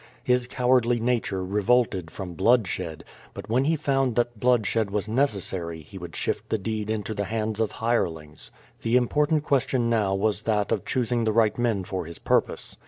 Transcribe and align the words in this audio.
His 0.23 0.47
cowardly 0.47 0.99
nature 0.99 1.45
revolted 1.45 2.09
from 2.09 2.33
bloodshed, 2.33 3.03
but 3.35 3.49
when 3.51 3.65
he 3.65 3.75
found 3.75 4.15
that 4.15 4.39
blooddied 4.39 4.89
was 4.89 5.07
necessary 5.07 5.83
he 5.83 5.99
would 5.99 6.15
shift 6.15 6.49
the 6.49 6.57
deed 6.57 6.89
into 6.89 7.13
the 7.13 7.25
hands 7.25 7.59
of 7.59 7.73
hire 7.73 7.99
QUO 7.99 8.01
VA 8.01 8.03
DIS, 8.03 8.09
135 8.09 8.29
lings. 8.29 8.51
The 8.81 8.97
important 8.97 9.43
question 9.43 9.91
now 9.91 10.15
was 10.15 10.41
that 10.41 10.71
of 10.71 10.85
choosing 10.85 11.23
the 11.25 11.31
right 11.31 11.55
men 11.59 11.83
for 11.83 12.05
his 12.07 12.17
purpose. 12.17 12.77